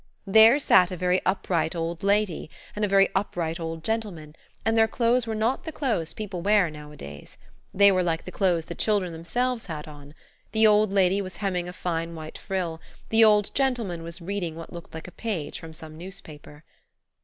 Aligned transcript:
There 0.25 0.57
sat 0.57 0.89
a 0.89 0.97
very 0.97 1.21
upright 1.27 1.75
old 1.75 2.01
lady 2.01 2.49
and 2.75 2.83
a 2.83 2.87
very 2.87 3.09
upright 3.13 3.59
old 3.59 3.83
gentleman, 3.83 4.35
and 4.65 4.75
their 4.75 4.87
clothes 4.87 5.27
were 5.27 5.35
not 5.35 5.63
the 5.63 5.71
clothes 5.71 6.15
people 6.15 6.41
wear 6.41 6.71
nowadays. 6.71 7.37
They 7.71 7.91
were 7.91 8.01
like 8.01 8.25
the 8.25 8.31
clothes 8.31 8.65
the 8.65 8.73
children 8.73 9.13
themselves 9.13 9.67
had 9.67 9.87
on. 9.87 10.15
The 10.53 10.65
old 10.65 10.91
lady 10.91 11.21
was 11.21 11.35
hemming 11.35 11.69
a 11.69 11.71
fine 11.73 12.15
white 12.15 12.39
frill; 12.39 12.81
the 13.09 13.23
old 13.23 13.53
gentleman 13.53 14.01
was 14.01 14.23
reading 14.23 14.55
what 14.55 14.73
looked 14.73 14.95
like 14.95 15.07
a 15.07 15.11
page 15.11 15.59
from 15.59 15.71
some 15.71 15.99
newspaper. 15.99 16.63